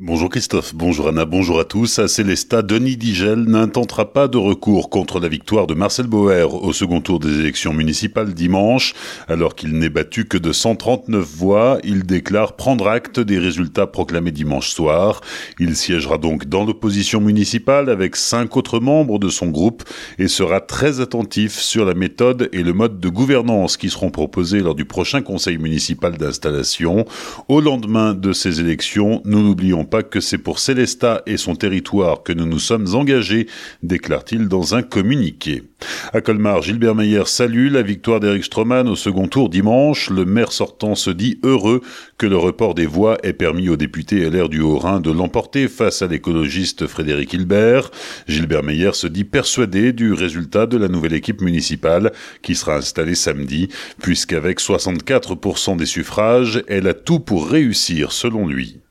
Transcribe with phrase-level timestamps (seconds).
[0.00, 2.00] Bonjour Christophe, bonjour Anna, bonjour à tous.
[2.00, 6.72] À Célestat, Denis Digel n'intentera pas de recours contre la victoire de Marcel Boer au
[6.72, 8.92] second tour des élections municipales dimanche.
[9.28, 14.32] Alors qu'il n'est battu que de 139 voix, il déclare prendre acte des résultats proclamés
[14.32, 15.20] dimanche soir.
[15.60, 19.84] Il siégera donc dans l'opposition municipale avec cinq autres membres de son groupe
[20.18, 24.58] et sera très attentif sur la méthode et le mode de gouvernance qui seront proposés
[24.58, 27.04] lors du prochain conseil municipal d'installation.
[27.46, 32.22] Au lendemain de ces élections, nous n'oublions pas que c'est pour Célestat et son territoire
[32.22, 33.46] que nous nous sommes engagés,
[33.82, 35.62] déclare-t-il dans un communiqué.
[36.12, 40.10] À Colmar, Gilbert Meyer salue la victoire d'Eric Stroman au second tour dimanche.
[40.10, 41.80] Le maire sortant se dit heureux
[42.18, 46.02] que le report des voix ait permis aux députés LR du Haut-Rhin de l'emporter face
[46.02, 47.90] à l'écologiste Frédéric Hilbert.
[48.28, 53.14] Gilbert Meyer se dit persuadé du résultat de la nouvelle équipe municipale qui sera installée
[53.14, 53.68] samedi,
[54.00, 58.83] puisqu'avec 64% des suffrages, elle a tout pour réussir selon lui.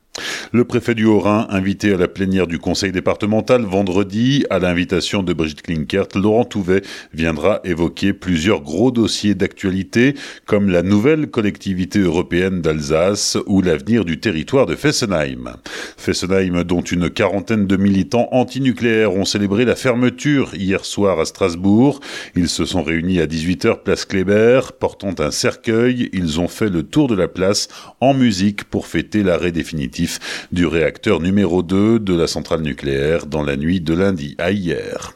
[0.52, 5.32] Le préfet du Haut-Rhin, invité à la plénière du conseil départemental vendredi, à l'invitation de
[5.32, 6.82] Brigitte Klinkert, Laurent Touvet
[7.12, 10.14] viendra évoquer plusieurs gros dossiers d'actualité,
[10.46, 15.56] comme la nouvelle collectivité européenne d'Alsace ou l'avenir du territoire de Fessenheim.
[15.96, 22.00] Fessenheim, dont une quarantaine de militants antinucléaires ont célébré la fermeture hier soir à Strasbourg.
[22.36, 26.10] Ils se sont réunis à 18h place Kléber, portant un cercueil.
[26.12, 27.68] Ils ont fait le tour de la place
[28.00, 30.20] en musique pour fêter l'arrêt définitif
[30.52, 35.12] du réacteur numéro 2 de la centrale nucléaire dans la nuit de lundi à hier.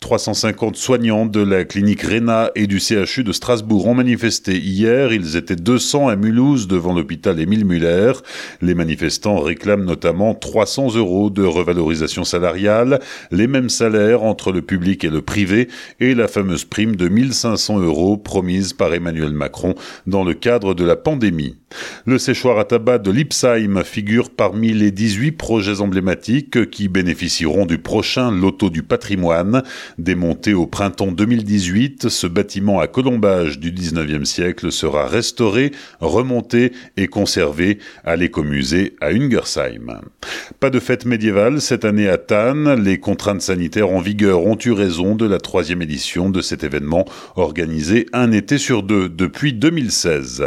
[0.00, 5.12] 350 soignants de la clinique Réna et du CHU de Strasbourg ont manifesté hier.
[5.12, 8.12] Ils étaient 200 à Mulhouse devant l'hôpital Émile Muller.
[8.60, 15.04] Les manifestants réclament notamment 300 euros de revalorisation salariale, les mêmes salaires entre le public
[15.04, 15.68] et le privé
[16.00, 19.74] et la fameuse prime de 1500 euros promise par Emmanuel Macron
[20.06, 21.56] dans le cadre de la pandémie.
[22.06, 27.78] Le séchoir à tabac de Lipsheim figure parmi les 18 projets emblématiques qui bénéficieront du
[27.78, 29.62] prochain loto du patrimoine.
[29.98, 37.06] Démonté au printemps 2018, ce bâtiment à colombage du 19e siècle sera restauré, remonté et
[37.06, 40.00] conservé à l'écomusée à Ungersheim.
[40.60, 42.82] Pas de fête médiévale cette année à Tannes.
[42.82, 47.04] Les contraintes sanitaires en vigueur ont eu raison de la troisième édition de cet événement
[47.36, 50.44] organisé un été sur deux depuis 2016.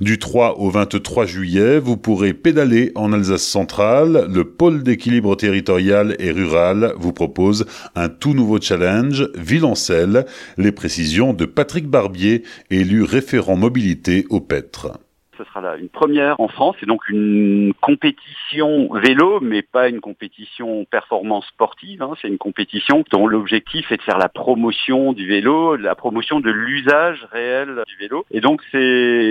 [0.00, 4.26] Du 3 au 23 juillet, vous pourrez pédaler en Alsace centrale.
[4.32, 10.26] Le pôle d'équilibre territorial et rural vous propose un tout nouveau challenge, Villancelle.
[10.58, 14.98] Les précisions de Patrick Barbier, élu référent mobilité au Petre.
[15.38, 16.76] Ce sera là une première en France.
[16.80, 22.02] C'est donc une compétition vélo, mais pas une compétition performance sportive.
[22.02, 22.12] Hein.
[22.20, 26.50] C'est une compétition dont l'objectif est de faire la promotion du vélo, la promotion de
[26.50, 28.24] l'usage réel du vélo.
[28.30, 28.78] Et donc c'est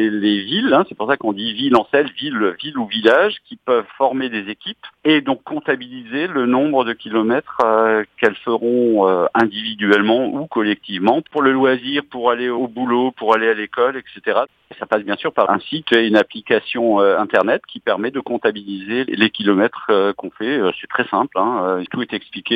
[0.09, 3.37] les villes, hein, c'est pour ça qu'on dit ville en selle, ville, ville ou village,
[3.45, 9.07] qui peuvent former des équipes et donc comptabiliser le nombre de kilomètres euh, qu'elles feront
[9.07, 13.97] euh, individuellement ou collectivement pour le loisir, pour aller au boulot, pour aller à l'école,
[13.97, 14.41] etc.
[14.79, 19.05] Ça passe bien sûr par un site une application euh, internet qui permet de comptabiliser
[19.07, 20.57] les kilomètres euh, qu'on fait.
[20.57, 21.83] Euh, c'est très simple, hein.
[21.91, 22.55] tout est expliqué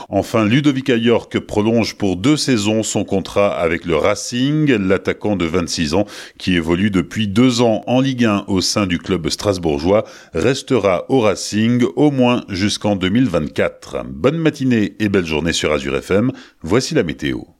[0.09, 5.95] Enfin, Ludovic York prolonge pour deux saisons son contrat avec le Racing, l'attaquant de 26
[5.95, 6.05] ans
[6.37, 9.86] qui évolue depuis deux ans en Ligue 1 au sein du club strasbourgeois
[10.33, 14.05] restera au Racing au moins jusqu'en 2024.
[14.05, 16.31] Bonne matinée et belle journée sur Azure FM.
[16.61, 17.39] Voici la météo.